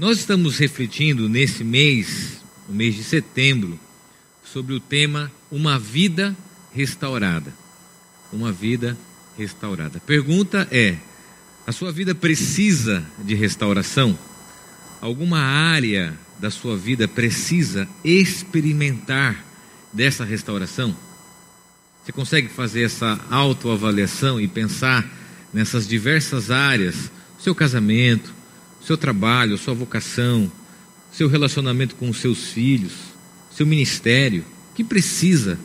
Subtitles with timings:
[0.00, 3.78] Nós estamos refletindo nesse mês, o mês de setembro,
[4.42, 6.34] sobre o tema Uma Vida
[6.72, 7.52] Restaurada.
[8.32, 8.96] Uma Vida
[9.36, 10.00] Restaurada.
[10.00, 10.96] Pergunta é:
[11.66, 14.18] a sua vida precisa de restauração?
[15.02, 19.44] Alguma área da sua vida precisa experimentar
[19.92, 20.96] dessa restauração?
[22.02, 25.06] Você consegue fazer essa autoavaliação e pensar
[25.52, 28.39] nessas diversas áreas, seu casamento,
[28.84, 30.50] seu trabalho, sua vocação,
[31.12, 32.92] seu relacionamento com os seus filhos,
[33.54, 34.44] seu ministério,
[34.74, 35.58] que precisa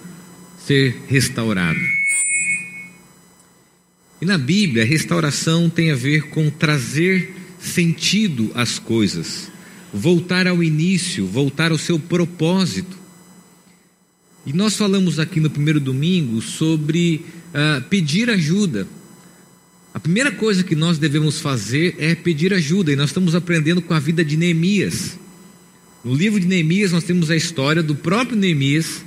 [0.57, 1.79] ser restaurado.
[4.21, 9.51] E na Bíblia, a restauração tem a ver com trazer sentido às coisas,
[9.93, 12.97] voltar ao início, voltar ao seu propósito.
[14.45, 18.87] E nós falamos aqui no primeiro domingo sobre uh, pedir ajuda.
[19.95, 23.93] A primeira coisa que nós devemos fazer é pedir ajuda, e nós estamos aprendendo com
[23.93, 25.17] a vida de Neemias.
[26.03, 29.05] No livro de Neemias, nós temos a história do próprio Neemias,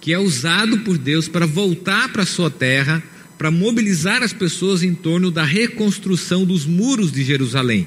[0.00, 3.00] que é usado por Deus para voltar para a sua terra,
[3.38, 7.86] para mobilizar as pessoas em torno da reconstrução dos muros de Jerusalém.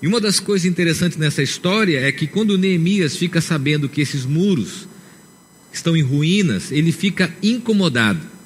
[0.00, 4.24] E uma das coisas interessantes nessa história é que quando Neemias fica sabendo que esses
[4.24, 4.86] muros
[5.72, 8.37] estão em ruínas, ele fica incomodado.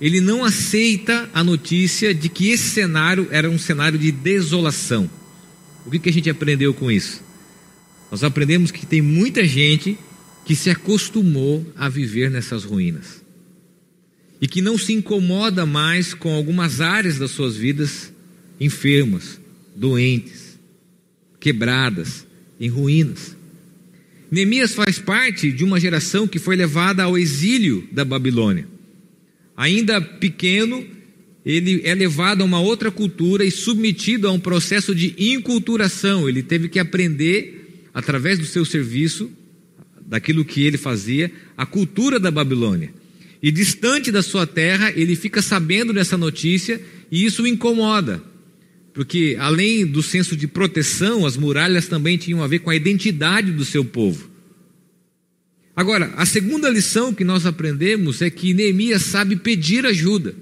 [0.00, 5.10] Ele não aceita a notícia de que esse cenário era um cenário de desolação.
[5.84, 7.22] O que, que a gente aprendeu com isso?
[8.10, 9.98] Nós aprendemos que tem muita gente
[10.44, 13.22] que se acostumou a viver nessas ruínas
[14.40, 18.12] e que não se incomoda mais com algumas áreas das suas vidas
[18.60, 19.40] enfermas,
[19.74, 20.58] doentes,
[21.38, 22.26] quebradas,
[22.58, 23.36] em ruínas.
[24.30, 28.66] Neemias faz parte de uma geração que foi levada ao exílio da Babilônia.
[29.58, 30.86] Ainda pequeno,
[31.44, 36.28] ele é levado a uma outra cultura e submetido a um processo de inculturação.
[36.28, 39.28] Ele teve que aprender, através do seu serviço,
[40.00, 42.94] daquilo que ele fazia, a cultura da Babilônia.
[43.42, 46.80] E distante da sua terra, ele fica sabendo dessa notícia
[47.10, 48.22] e isso o incomoda.
[48.94, 53.50] Porque além do senso de proteção, as muralhas também tinham a ver com a identidade
[53.50, 54.30] do seu povo.
[55.78, 60.34] Agora, a segunda lição que nós aprendemos é que Neemias sabe pedir ajuda.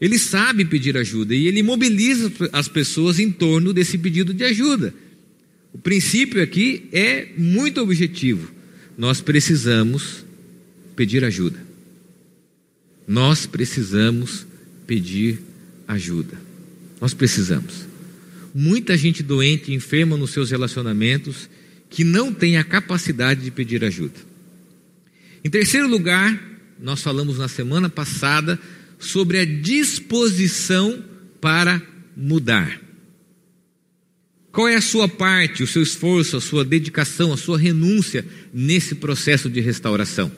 [0.00, 4.94] Ele sabe pedir ajuda e ele mobiliza as pessoas em torno desse pedido de ajuda.
[5.70, 8.50] O princípio aqui é muito objetivo.
[8.96, 10.24] Nós precisamos
[10.96, 11.62] pedir ajuda.
[13.06, 14.46] Nós precisamos
[14.86, 15.40] pedir
[15.86, 16.40] ajuda.
[16.98, 17.86] Nós precisamos.
[18.54, 21.50] Muita gente doente, enferma nos seus relacionamentos,
[21.90, 24.18] que não tem a capacidade de pedir ajuda.
[25.44, 26.40] Em terceiro lugar,
[26.80, 28.58] nós falamos na semana passada
[28.98, 31.04] sobre a disposição
[31.40, 31.82] para
[32.16, 32.80] mudar.
[34.52, 38.94] Qual é a sua parte, o seu esforço, a sua dedicação, a sua renúncia nesse
[38.94, 40.30] processo de restauração?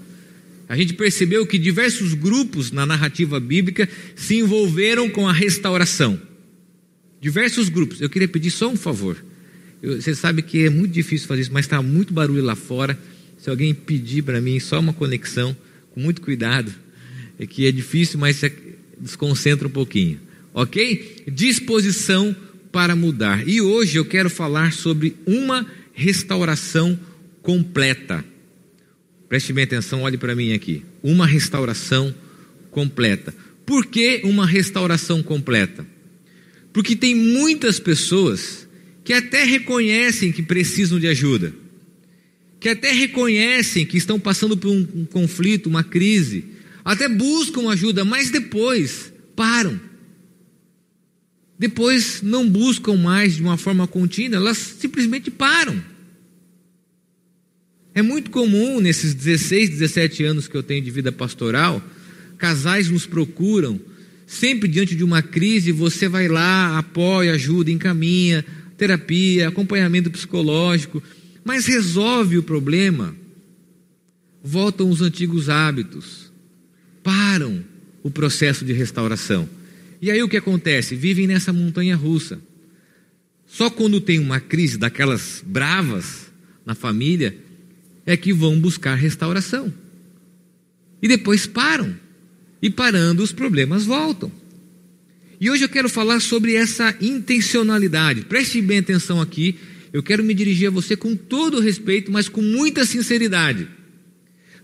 [0.69, 6.21] A gente percebeu que diversos grupos na narrativa bíblica se envolveram com a restauração
[7.23, 8.01] diversos grupos.
[8.01, 9.17] Eu queria pedir só um favor.
[9.83, 12.97] Eu, você sabe que é muito difícil fazer isso, mas está muito barulho lá fora.
[13.37, 15.57] Se alguém pedir para mim só uma conexão,
[15.91, 16.73] com muito cuidado,
[17.39, 18.53] é que é difícil, mas se
[18.99, 20.21] desconcentra um pouquinho.
[20.55, 21.25] Ok?
[21.27, 22.35] Disposição
[22.71, 23.47] para mudar.
[23.49, 26.99] E hoje eu quero falar sobre uma restauração
[27.43, 28.25] completa.
[29.29, 30.85] Preste bem atenção, olhe para mim aqui.
[31.03, 32.15] Uma restauração
[32.71, 33.35] completa.
[33.67, 35.87] Por que uma restauração completa?
[36.73, 38.69] Porque tem muitas pessoas
[39.05, 41.55] que até reconhecem que precisam de ajuda,
[42.61, 46.45] que até reconhecem que estão passando por um, um conflito, uma crise,
[46.85, 49.81] até buscam ajuda, mas depois param.
[51.59, 55.83] Depois não buscam mais de uma forma contínua, elas simplesmente param.
[57.95, 61.83] É muito comum nesses 16, 17 anos que eu tenho de vida pastoral,
[62.39, 63.81] casais nos procuram
[64.33, 68.43] Sempre diante de uma crise, você vai lá, apoia, ajuda, encaminha,
[68.83, 71.01] terapia, acompanhamento psicológico,
[71.45, 73.15] mas resolve o problema.
[74.43, 76.33] Voltam os antigos hábitos,
[77.01, 77.65] param
[78.03, 79.49] o processo de restauração.
[80.01, 80.97] E aí o que acontece?
[80.97, 82.41] Vivem nessa montanha russa.
[83.47, 86.33] Só quando tem uma crise daquelas bravas
[86.67, 87.39] na família
[88.05, 89.73] é que vão buscar restauração.
[91.01, 91.95] E depois param
[92.61, 94.33] e parando os problemas voltam.
[95.43, 98.21] E hoje eu quero falar sobre essa intencionalidade.
[98.27, 99.59] Preste bem atenção aqui.
[99.93, 103.67] Eu quero me dirigir a você com todo respeito, mas com muita sinceridade.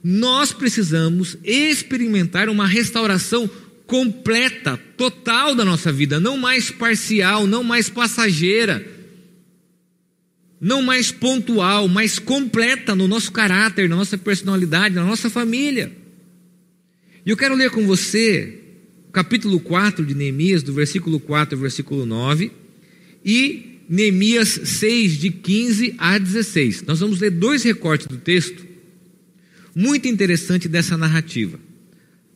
[0.05, 3.51] Nós precisamos experimentar uma restauração
[3.89, 8.87] completa, total da nossa vida, não mais parcial, não mais passageira.
[10.61, 15.91] não mais pontual, mas completa no nosso caráter, na nossa personalidade, na nossa família.
[17.27, 18.68] E eu quero ler com você
[19.19, 22.53] capítulo 4 de Neemias, do versículo 4 ao versículo 9,
[23.25, 26.83] e Neemias 6, de 15 a 16.
[26.83, 28.65] Nós vamos ler dois recortes do texto,
[29.75, 31.59] muito interessante dessa narrativa.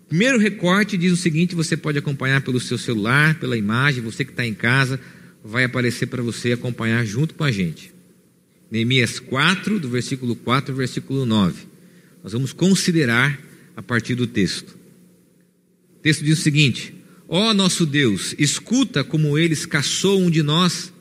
[0.09, 4.33] Primeiro recorte diz o seguinte: você pode acompanhar pelo seu celular, pela imagem, você que
[4.33, 4.99] está em casa,
[5.45, 7.95] vai aparecer para você acompanhar junto com a gente.
[8.69, 11.63] Neemias 4, do versículo 4 ao versículo 9.
[12.25, 13.39] Nós vamos considerar
[13.77, 14.82] a partir do texto.
[16.03, 16.93] O texto diz o seguinte:
[17.29, 20.93] Ó oh, nosso Deus, escuta como eles caçoam de nós,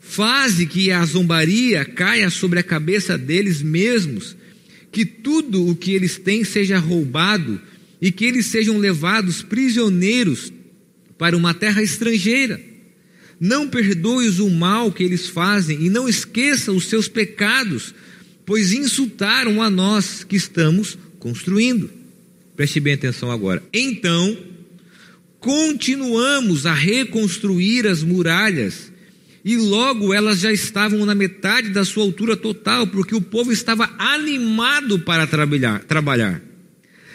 [0.00, 4.36] faze que a zombaria caia sobre a cabeça deles mesmos,
[4.90, 7.60] que tudo o que eles têm seja roubado
[8.00, 10.52] e que eles sejam levados prisioneiros
[11.16, 12.60] para uma terra estrangeira.
[13.38, 17.94] Não perdoes o mal que eles fazem e não esqueça os seus pecados,
[18.44, 22.01] pois insultaram a nós que estamos construindo.
[22.56, 23.62] Preste bem atenção agora.
[23.72, 24.36] Então,
[25.40, 28.92] continuamos a reconstruir as muralhas,
[29.44, 33.90] e logo elas já estavam na metade da sua altura total, porque o povo estava
[33.98, 35.82] animado para trabalhar.
[35.84, 36.42] trabalhar.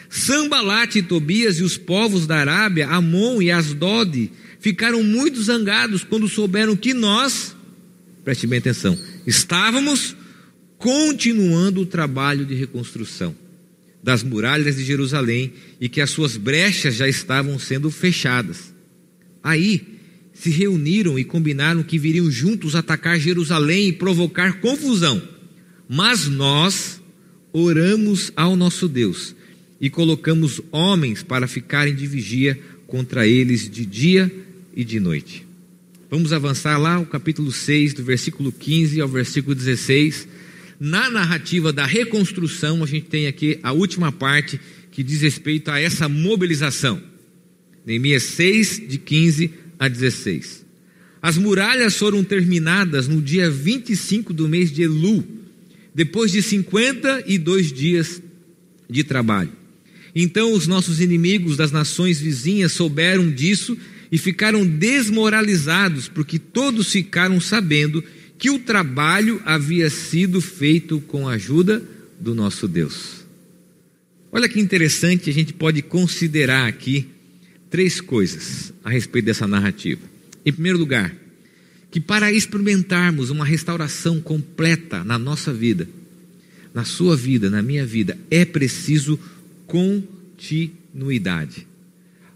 [0.09, 6.27] Sambalate e Tobias e os povos da Arábia, Amon e Asdod, ficaram muito zangados quando
[6.27, 7.55] souberam que nós,
[8.23, 10.15] preste bem atenção, estávamos
[10.77, 13.35] continuando o trabalho de reconstrução
[14.03, 18.73] das muralhas de Jerusalém e que as suas brechas já estavam sendo fechadas.
[19.43, 19.97] Aí
[20.33, 25.21] se reuniram e combinaram que viriam juntos atacar Jerusalém e provocar confusão.
[25.89, 27.01] Mas nós
[27.51, 29.35] oramos ao nosso Deus
[29.79, 34.31] e colocamos homens para ficarem de vigia contra eles de dia
[34.75, 35.45] e de noite.
[36.09, 40.27] Vamos avançar lá o capítulo 6, do versículo 15 ao versículo 16
[40.79, 44.59] na narrativa da reconstrução, a gente tem aqui a última parte
[44.91, 47.01] que diz respeito a essa mobilização.
[47.85, 50.65] Neemias 6, de 15 a 16.
[51.21, 55.23] As muralhas foram terminadas no dia 25 do mês de Elu,
[55.93, 58.21] depois de 52 dias
[58.89, 59.51] de trabalho.
[60.15, 63.77] Então os nossos inimigos das nações vizinhas souberam disso
[64.11, 68.03] e ficaram desmoralizados, porque todos ficaram sabendo
[68.37, 71.83] que o trabalho havia sido feito com a ajuda
[72.19, 73.25] do nosso Deus.
[74.31, 77.07] Olha que interessante, a gente pode considerar aqui
[77.69, 80.01] três coisas a respeito dessa narrativa.
[80.45, 81.15] Em primeiro lugar,
[81.89, 85.87] que para experimentarmos uma restauração completa na nossa vida,
[86.73, 89.19] na sua vida, na minha vida, é preciso
[89.65, 91.65] continuidade.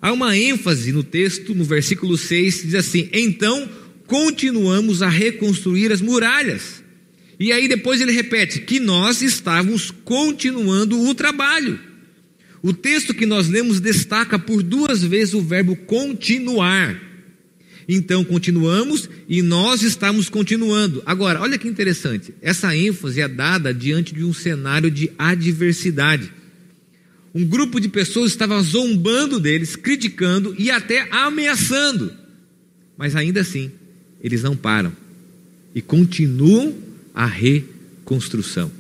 [0.02, 3.70] Há uma ênfase no texto, no versículo 6, diz assim: Então
[4.12, 6.84] continuamos a reconstruir as muralhas.
[7.40, 11.80] E aí depois ele repete que nós estávamos continuando o trabalho.
[12.62, 17.02] O texto que nós lemos destaca por duas vezes o verbo continuar.
[17.88, 21.02] Então continuamos e nós estamos continuando.
[21.06, 26.34] Agora, olha que interessante, essa ênfase é dada diante de um cenário de adversidade.
[27.34, 32.12] Um grupo de pessoas estava zombando deles, criticando e até ameaçando.
[32.98, 33.72] Mas ainda assim,
[34.24, 34.94] eles não param
[35.74, 36.76] e continuam
[37.14, 38.72] a reconstrução.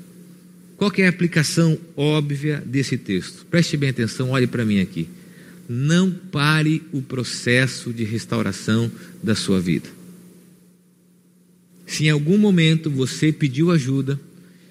[0.78, 3.46] Qual é a aplicação óbvia desse texto?
[3.46, 5.08] Preste bem atenção, olhe para mim aqui.
[5.70, 9.88] Não pare o processo de restauração da sua vida.
[11.86, 14.20] Se em algum momento você pediu ajuda,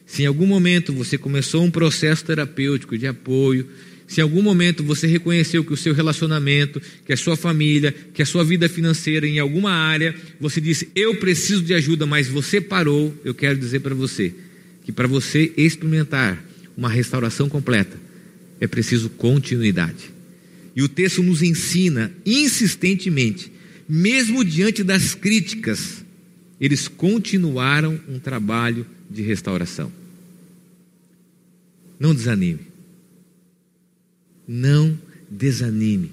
[0.05, 3.69] se em algum momento você começou um processo terapêutico de apoio,
[4.11, 8.21] se em algum momento você reconheceu que o seu relacionamento, que a sua família, que
[8.21, 12.61] a sua vida financeira em alguma área, você disse, eu preciso de ajuda, mas você
[12.61, 14.35] parou, eu quero dizer para você
[14.85, 16.45] que para você experimentar
[16.77, 17.97] uma restauração completa,
[18.61, 20.11] é preciso continuidade.
[20.75, 23.53] E o texto nos ensina insistentemente,
[23.89, 26.05] mesmo diante das críticas,
[26.61, 29.93] eles continuaram um trabalho de restauração.
[32.01, 32.70] Não desanime
[34.53, 34.99] não
[35.31, 36.11] desanime.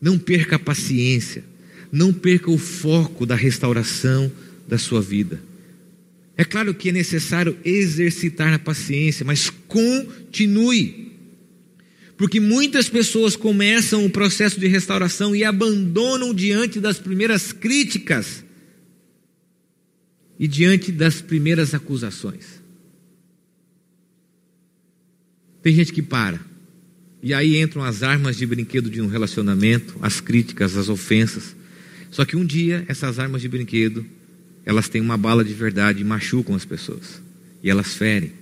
[0.00, 1.44] Não perca a paciência.
[1.92, 4.30] Não perca o foco da restauração
[4.66, 5.40] da sua vida.
[6.36, 11.12] É claro que é necessário exercitar a paciência, mas continue.
[12.16, 18.44] Porque muitas pessoas começam o processo de restauração e abandonam diante das primeiras críticas
[20.40, 22.60] e diante das primeiras acusações.
[25.62, 26.53] Tem gente que para
[27.24, 31.56] e aí entram as armas de brinquedo de um relacionamento, as críticas, as ofensas.
[32.10, 34.04] Só que um dia essas armas de brinquedo
[34.62, 37.22] elas têm uma bala de verdade e machucam as pessoas.
[37.62, 38.32] E elas ferem.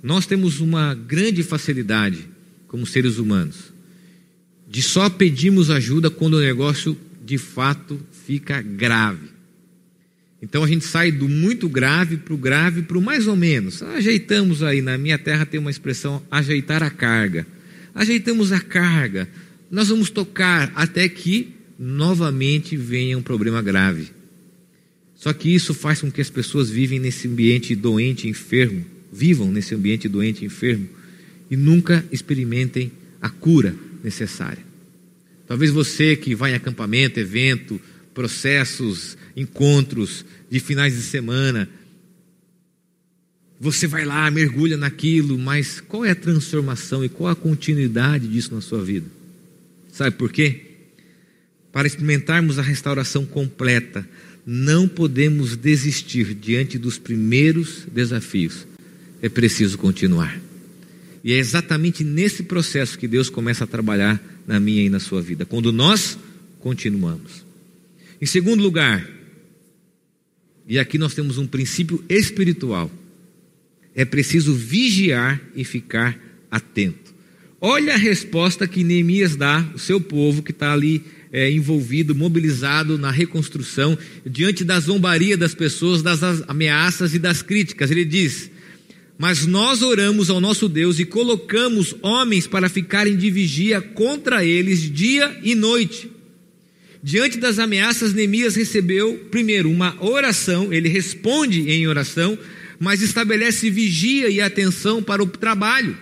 [0.00, 2.24] Nós temos uma grande facilidade,
[2.68, 3.72] como seres humanos,
[4.70, 9.28] de só pedirmos ajuda quando o negócio de fato fica grave.
[10.40, 13.82] Então a gente sai do muito grave para o grave para o mais ou menos.
[13.82, 17.46] Ajeitamos aí, na minha terra tem uma expressão, ajeitar a carga.
[17.94, 19.28] Ajeitamos a carga,
[19.70, 24.08] nós vamos tocar até que novamente venha um problema grave.
[25.14, 29.74] Só que isso faz com que as pessoas vivem nesse ambiente doente, enfermo, vivam nesse
[29.74, 30.88] ambiente doente, enfermo
[31.50, 34.62] e nunca experimentem a cura necessária.
[35.46, 37.80] Talvez você que vai em acampamento, evento,
[38.14, 41.68] processos, encontros de finais de semana,
[43.60, 48.54] você vai lá, mergulha naquilo, mas qual é a transformação e qual a continuidade disso
[48.54, 49.06] na sua vida?
[49.92, 50.60] Sabe por quê?
[51.72, 54.08] Para experimentarmos a restauração completa,
[54.46, 58.66] não podemos desistir diante dos primeiros desafios.
[59.20, 60.40] É preciso continuar.
[61.24, 65.20] E é exatamente nesse processo que Deus começa a trabalhar na minha e na sua
[65.20, 66.16] vida, quando nós
[66.60, 67.44] continuamos.
[68.20, 69.17] Em segundo lugar,
[70.68, 72.90] e aqui nós temos um princípio espiritual,
[73.94, 76.16] é preciso vigiar e ficar
[76.50, 77.14] atento.
[77.60, 82.98] Olha a resposta que Neemias dá ao seu povo que está ali é, envolvido, mobilizado
[82.98, 87.90] na reconstrução, diante da zombaria das pessoas, das ameaças e das críticas.
[87.90, 88.50] Ele diz:
[89.18, 94.82] Mas nós oramos ao nosso Deus e colocamos homens para ficarem de vigia contra eles
[94.82, 96.17] dia e noite.
[97.02, 102.38] Diante das ameaças, Neemias recebeu, primeiro, uma oração, ele responde em oração,
[102.78, 105.96] mas estabelece vigia e atenção para o trabalho.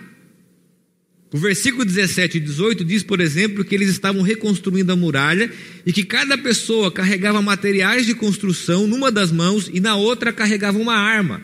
[1.31, 5.51] O versículo 17 e 18 diz, por exemplo, que eles estavam reconstruindo a muralha
[5.85, 10.79] e que cada pessoa carregava materiais de construção numa das mãos e na outra carregava
[10.79, 11.41] uma arma.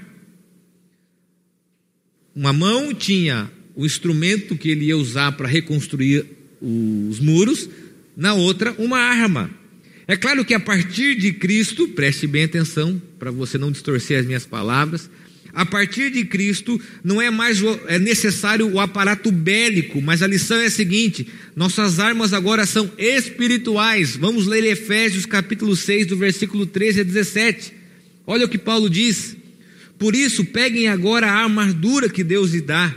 [2.33, 6.25] Uma mão tinha o instrumento que ele ia usar para reconstruir
[6.62, 7.69] os muros,
[8.15, 9.50] na outra, uma arma.
[10.08, 14.25] É claro que a partir de Cristo, preste bem atenção para você não distorcer as
[14.25, 15.10] minhas palavras,
[15.53, 20.58] a partir de Cristo, não é mais é necessário o aparato bélico, mas a lição
[20.58, 24.15] é a seguinte: nossas armas agora são espirituais.
[24.15, 27.72] Vamos ler Efésios capítulo 6, do versículo 13 a 17.
[28.25, 29.38] Olha o que Paulo diz.
[30.00, 32.93] Por isso, peguem agora a armadura que Deus lhe dá.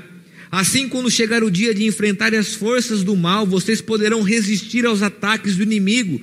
[0.56, 5.02] Assim, quando chegar o dia de enfrentar as forças do mal, vocês poderão resistir aos
[5.02, 6.18] ataques do inimigo.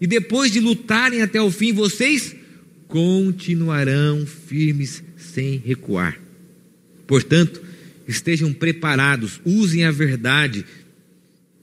[0.00, 2.34] E depois de lutarem até o fim, vocês
[2.88, 6.18] continuarão firmes sem recuar.
[7.06, 7.62] Portanto,
[8.08, 10.64] estejam preparados, usem a verdade,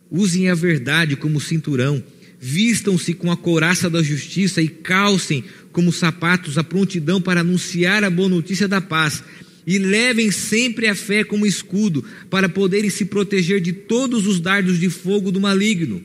[0.09, 2.01] usem a verdade como cinturão,
[2.39, 8.09] vistam-se com a couraça da justiça e calcem como sapatos a prontidão para anunciar a
[8.09, 9.21] boa notícia da paz.
[9.65, 14.79] E levem sempre a fé como escudo, para poderem se proteger de todos os dardos
[14.79, 16.03] de fogo do maligno.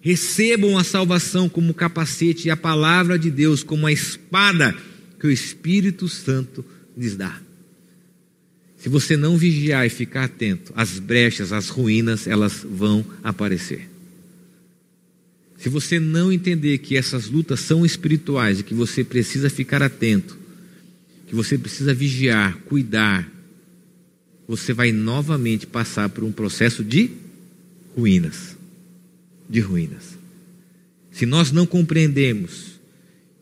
[0.00, 4.74] Recebam a salvação como capacete e a palavra de Deus como a espada
[5.18, 6.64] que o Espírito Santo
[6.96, 7.40] lhes dá.
[8.78, 13.88] Se você não vigiar e ficar atento, as brechas, as ruínas, elas vão aparecer.
[15.58, 20.38] Se você não entender que essas lutas são espirituais e que você precisa ficar atento,
[21.26, 23.28] que você precisa vigiar, cuidar,
[24.46, 27.10] você vai novamente passar por um processo de
[27.96, 28.56] ruínas.
[29.48, 30.16] De ruínas.
[31.10, 32.76] Se nós não compreendemos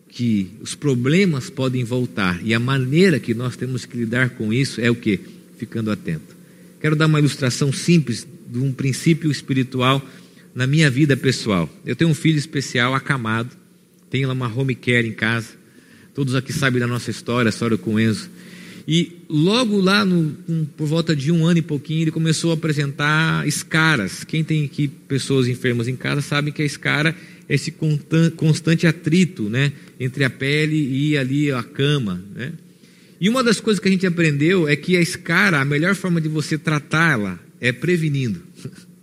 [0.08, 4.80] que os problemas podem voltar e a maneira que nós temos que lidar com isso
[4.80, 5.18] é o que?
[5.58, 6.34] Ficando atento.
[6.80, 10.06] Quero dar uma ilustração simples de um princípio espiritual
[10.54, 11.68] na minha vida pessoal.
[11.84, 13.50] Eu tenho um filho especial, acamado,
[14.08, 15.63] tenho uma home care em casa.
[16.14, 18.30] Todos aqui sabem da nossa história, a história com o Enzo.
[18.86, 22.54] E logo lá, no, um, por volta de um ano e pouquinho, ele começou a
[22.54, 24.22] apresentar escaras.
[24.24, 27.16] Quem tem aqui pessoas enfermas em casa sabe que a escara
[27.48, 27.74] esse
[28.36, 32.22] constante atrito né, entre a pele e ali a cama.
[32.34, 32.52] Né?
[33.20, 36.20] E uma das coisas que a gente aprendeu é que a escara, a melhor forma
[36.20, 38.42] de você tratá-la é prevenindo.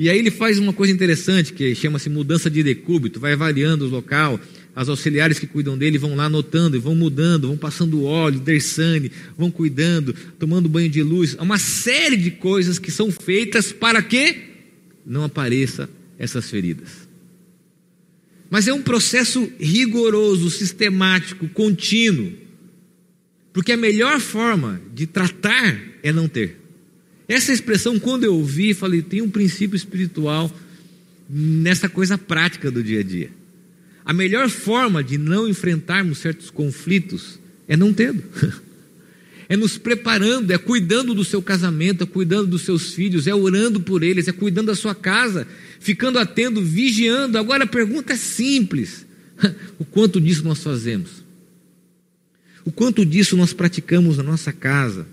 [0.00, 3.88] E aí ele faz uma coisa interessante que chama-se mudança de decúbito, vai variando o
[3.88, 4.38] local,
[4.78, 9.50] as auxiliares que cuidam dele vão lá anotando vão mudando, vão passando óleo, dersane, vão
[9.50, 14.36] cuidando, tomando banho de luz, uma série de coisas que são feitas para que
[15.04, 17.08] não apareça essas feridas.
[18.48, 22.34] Mas é um processo rigoroso, sistemático, contínuo.
[23.52, 26.56] Porque a melhor forma de tratar é não ter.
[27.26, 30.48] Essa expressão, quando eu ouvi, falei, tem um princípio espiritual
[31.28, 33.37] nessa coisa prática do dia a dia.
[34.08, 37.38] A melhor forma de não enfrentarmos certos conflitos
[37.68, 38.24] é não tendo.
[39.50, 43.80] É nos preparando, é cuidando do seu casamento, é cuidando dos seus filhos, é orando
[43.80, 45.48] por eles, é cuidando da sua casa,
[45.80, 47.38] ficando atento, vigiando.
[47.38, 49.06] Agora a pergunta é simples:
[49.80, 51.24] o quanto disso nós fazemos?
[52.62, 55.06] O quanto disso nós praticamos na nossa casa?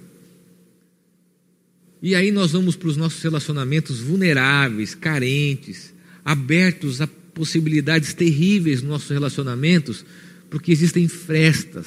[2.02, 5.94] E aí nós vamos para os nossos relacionamentos vulneráveis, carentes,
[6.25, 10.04] abertos a possibilidades terríveis nos nossos relacionamentos,
[10.50, 11.86] porque existem frestas,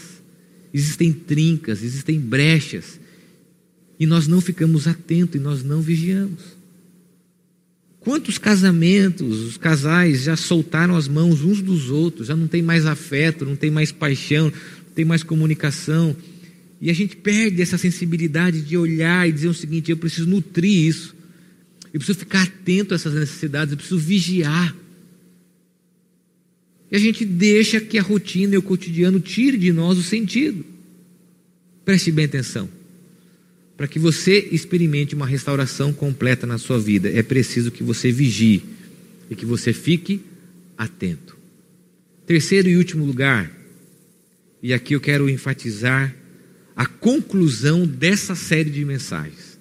[0.72, 3.00] existem trincas, existem brechas,
[3.98, 6.56] e nós não ficamos atentos e nós não vigiamos.
[7.98, 12.86] Quantos casamentos, os casais já soltaram as mãos uns dos outros, já não tem mais
[12.86, 16.14] afeto, não tem mais paixão, não tem mais comunicação,
[16.80, 20.86] e a gente perde essa sensibilidade de olhar e dizer o seguinte: eu preciso nutrir
[20.86, 21.16] isso,
[21.92, 24.76] eu preciso ficar atento a essas necessidades, eu preciso vigiar.
[26.90, 30.64] E a gente deixa que a rotina e o cotidiano tire de nós o sentido.
[31.84, 32.68] Preste bem atenção.
[33.76, 38.62] Para que você experimente uma restauração completa na sua vida, é preciso que você vigie
[39.30, 40.20] e que você fique
[40.76, 41.36] atento.
[42.26, 43.50] Terceiro e último lugar,
[44.62, 46.14] e aqui eu quero enfatizar
[46.74, 49.58] a conclusão dessa série de mensagens.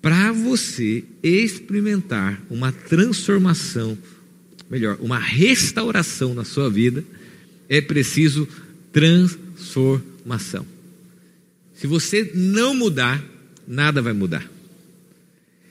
[0.00, 3.98] Para você experimentar uma transformação,
[4.70, 7.04] melhor, uma restauração na sua vida,
[7.68, 8.48] é preciso
[8.92, 10.66] transformação.
[11.74, 13.22] Se você não mudar,
[13.66, 14.48] nada vai mudar.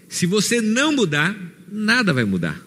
[0.07, 1.35] Se você não mudar,
[1.71, 2.61] nada vai mudar.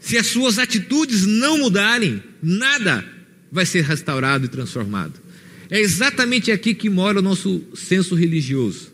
[0.00, 3.04] Se as suas atitudes não mudarem, nada
[3.52, 5.20] vai ser restaurado e transformado.
[5.68, 8.90] É exatamente aqui que mora o nosso senso religioso.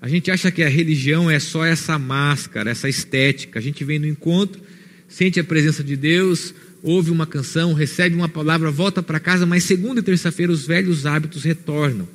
[0.00, 3.58] A gente acha que a religião é só essa máscara, essa estética.
[3.58, 4.60] A gente vem no encontro,
[5.08, 9.64] sente a presença de Deus, ouve uma canção, recebe uma palavra, volta para casa, mas
[9.64, 12.08] segunda e terça-feira os velhos hábitos retornam.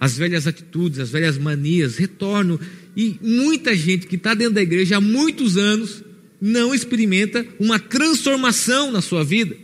[0.00, 2.58] As velhas atitudes, as velhas manias retornam.
[2.96, 6.04] E muita gente que está dentro da igreja há muitos anos
[6.40, 9.56] não experimenta uma transformação na sua vida.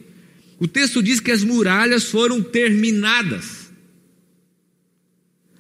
[0.59, 3.63] O texto diz que as muralhas foram terminadas.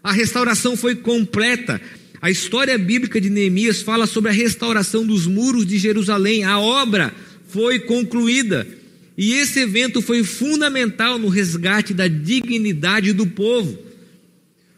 [0.04, 1.80] A restauração foi completa.
[2.20, 6.44] A história bíblica de Neemias fala sobre a restauração dos muros de Jerusalém.
[6.44, 7.14] A obra
[7.48, 8.68] foi concluída.
[9.16, 13.78] E esse evento foi fundamental no resgate da dignidade do povo.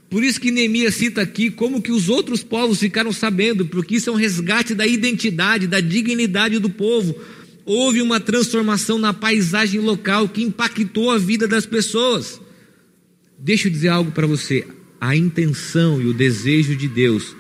[0.09, 4.09] Por isso que Neemias cita aqui como que os outros povos ficaram sabendo, porque isso
[4.09, 7.19] é um resgate da identidade, da dignidade do povo
[7.67, 12.41] houve uma transformação na paisagem local que impactou a vida das pessoas.
[13.37, 14.65] Deixa eu dizer algo para você:
[15.01, 17.35] a intenção e o desejo de Deus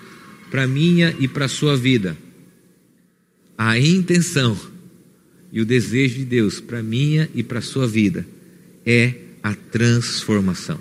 [0.51, 2.16] para minha e para sua vida.
[3.57, 4.59] A intenção
[5.51, 8.27] e o desejo de Deus para minha e para sua vida
[8.85, 10.79] é a transformação.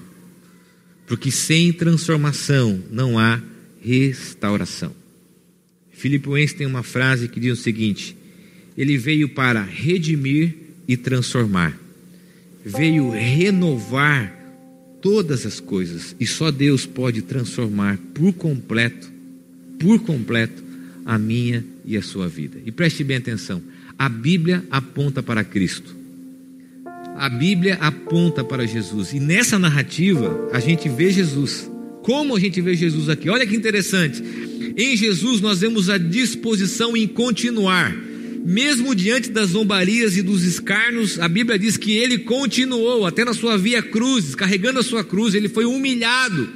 [1.07, 3.41] Porque sem transformação não há
[3.81, 4.93] restauração.
[5.91, 8.17] Filipenses tem uma frase que diz o seguinte:
[8.77, 10.55] ele veio para redimir
[10.87, 11.77] e transformar.
[12.65, 14.34] Veio renovar
[15.05, 19.07] todas as coisas e só Deus pode transformar por completo,
[19.79, 20.63] por completo
[21.05, 22.57] a minha e a sua vida.
[22.65, 23.61] E preste bem atenção,
[23.99, 25.95] a Bíblia aponta para Cristo.
[27.15, 29.13] A Bíblia aponta para Jesus.
[29.13, 31.69] E nessa narrativa a gente vê Jesus.
[32.01, 33.29] Como a gente vê Jesus aqui?
[33.29, 34.23] Olha que interessante.
[34.75, 37.95] Em Jesus nós vemos a disposição em continuar
[38.45, 43.33] mesmo diante das zombarias e dos escarnos, a Bíblia diz que ele continuou até na
[43.33, 46.47] sua via cruz, carregando a sua cruz, ele foi humilhado.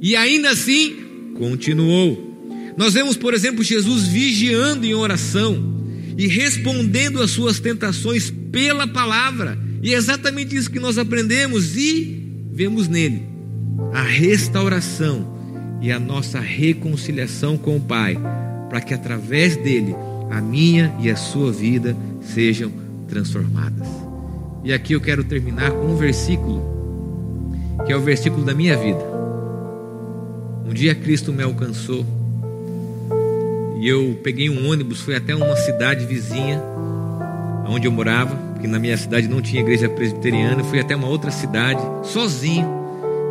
[0.00, 0.94] E ainda assim,
[1.34, 2.72] continuou.
[2.76, 5.82] Nós vemos, por exemplo, Jesus vigiando em oração
[6.16, 9.58] e respondendo às suas tentações pela palavra.
[9.82, 13.20] E é exatamente isso que nós aprendemos e vemos nele
[13.92, 15.34] a restauração
[15.82, 18.16] e a nossa reconciliação com o Pai,
[18.70, 19.92] para que através dele
[20.30, 22.70] a minha e a sua vida sejam
[23.08, 23.88] transformadas.
[24.62, 26.62] E aqui eu quero terminar com um versículo,
[27.86, 29.04] que é o versículo da minha vida.
[30.66, 32.04] Um dia Cristo me alcançou
[33.78, 36.62] e eu peguei um ônibus, fui até uma cidade vizinha,
[37.68, 41.30] onde eu morava, porque na minha cidade não tinha igreja presbiteriana, fui até uma outra
[41.30, 42.66] cidade, sozinho,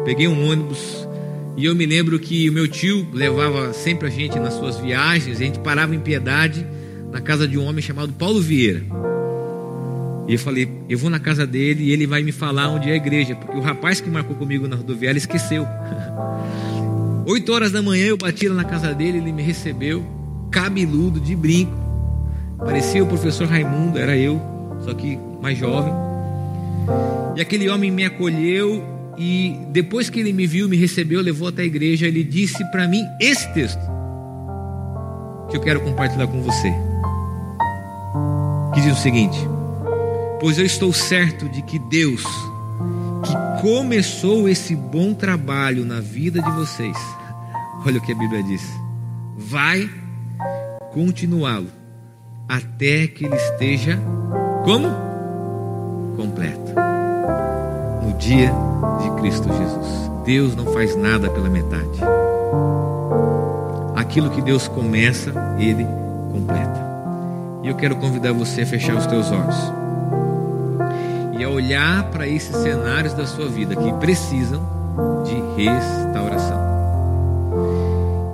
[0.05, 1.07] peguei um ônibus
[1.55, 5.35] e eu me lembro que o meu tio levava sempre a gente nas suas viagens,
[5.35, 6.65] a gente parava em piedade
[7.13, 8.83] na casa de um homem chamado Paulo Vieira.
[10.27, 12.93] E eu falei, eu vou na casa dele e ele vai me falar onde é
[12.93, 15.67] a igreja, porque o rapaz que marcou comigo na rodoviária esqueceu.
[17.27, 20.03] Oito horas da manhã eu bati lá na casa dele, ele me recebeu,
[20.49, 21.71] cabeludo, de brinco.
[22.57, 24.41] parecia o professor Raimundo, era eu,
[24.83, 25.93] só que mais jovem.
[27.35, 28.83] E aquele homem me acolheu
[29.19, 32.87] e depois que ele me viu, me recebeu, levou até a igreja, ele disse para
[32.87, 33.81] mim esse texto
[35.51, 36.73] que eu quero compartilhar com você.
[38.73, 39.37] Que diz o seguinte:
[40.39, 42.23] Pois eu estou certo de que Deus,
[43.23, 46.97] que começou esse bom trabalho na vida de vocês,
[47.85, 48.61] olha o que a Bíblia diz,
[49.37, 49.89] vai
[50.93, 51.69] continuá-lo
[52.47, 53.99] até que ele esteja
[54.63, 54.87] como?
[56.15, 56.73] Completo.
[58.03, 58.51] No dia
[59.01, 60.11] de Cristo Jesus.
[60.25, 61.99] Deus não faz nada pela metade.
[63.95, 65.85] Aquilo que Deus começa, Ele
[66.31, 66.92] completa.
[67.63, 69.55] E eu quero convidar você a fechar os teus olhos
[71.39, 74.61] e a olhar para esses cenários da sua vida que precisam
[75.23, 76.61] de restauração.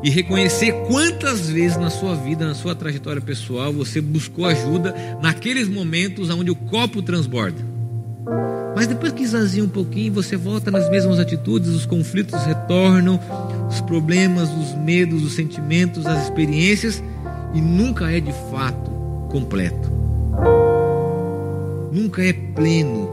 [0.03, 5.67] E reconhecer quantas vezes na sua vida, na sua trajetória pessoal, você buscou ajuda naqueles
[5.67, 7.63] momentos onde o copo transborda.
[8.75, 13.19] Mas depois que esvazia um pouquinho, você volta nas mesmas atitudes, os conflitos retornam,
[13.69, 17.03] os problemas, os medos, os sentimentos, as experiências,
[17.53, 18.88] e nunca é de fato
[19.29, 19.89] completo.
[21.91, 23.09] Nunca é pleno.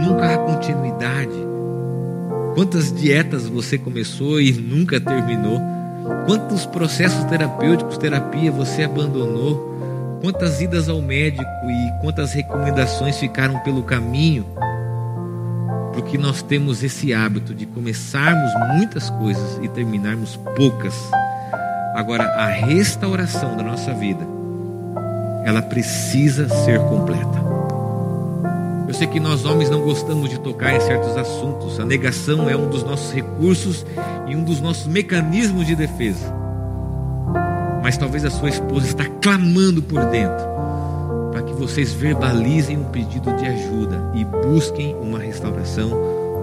[0.00, 1.32] Nunca há continuidade.
[2.54, 5.60] Quantas dietas você começou e nunca terminou?
[6.26, 9.72] Quantos processos terapêuticos, terapia você abandonou?
[10.20, 14.44] Quantas idas ao médico e quantas recomendações ficaram pelo caminho?
[15.94, 20.94] Porque nós temos esse hábito de começarmos muitas coisas e terminarmos poucas.
[21.94, 24.26] Agora, a restauração da nossa vida,
[25.44, 27.42] ela precisa ser completa.
[28.86, 31.80] Eu sei que nós homens não gostamos de tocar em certos assuntos.
[31.80, 33.86] A negação é um dos nossos recursos
[34.28, 36.42] e um dos nossos mecanismos de defesa
[37.82, 40.52] mas talvez a sua esposa está clamando por dentro
[41.32, 45.90] para que vocês verbalizem um pedido de ajuda e busquem uma restauração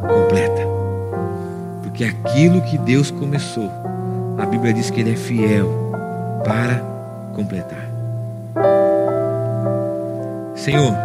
[0.02, 0.68] completa.
[1.84, 3.72] Porque aquilo que Deus começou,
[4.38, 5.70] a Bíblia diz que Ele é fiel
[6.44, 6.80] para
[7.36, 7.89] completar.
[10.70, 10.96] Senhor,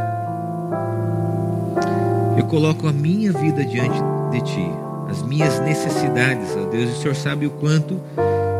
[2.36, 3.98] eu coloco a minha vida diante
[4.30, 4.70] de Ti,
[5.08, 7.98] as minhas necessidades, ó Deus, e o Senhor sabe o quanto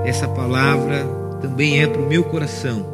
[0.06, 1.04] essa palavra
[1.42, 2.86] também é para o meu coração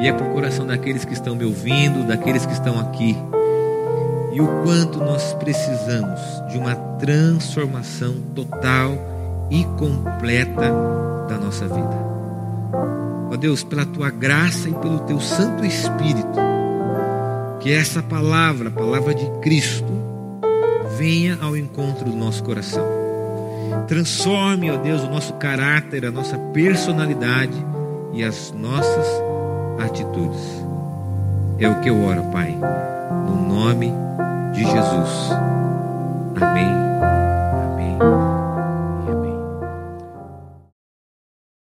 [0.00, 3.14] e é para o coração daqueles que estão me ouvindo, daqueles que estão aqui.
[4.32, 6.18] E o quanto nós precisamos
[6.50, 8.96] de uma transformação total
[9.50, 10.72] e completa
[11.28, 12.08] da nossa vida.
[13.30, 16.47] Ó Deus, pela tua graça e pelo teu Santo Espírito,
[17.60, 19.92] que essa palavra, a palavra de Cristo,
[20.96, 22.98] venha ao encontro do nosso coração
[23.86, 27.54] Transforme, ó Deus, o nosso caráter, a nossa personalidade
[28.12, 29.06] e as nossas
[29.78, 30.62] atitudes.
[31.58, 32.56] É o que eu oro, Pai,
[33.26, 33.92] no nome
[34.52, 35.30] de Jesus.
[36.40, 36.78] Amém